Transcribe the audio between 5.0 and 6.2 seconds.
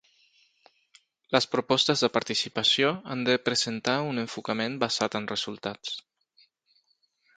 en resultats.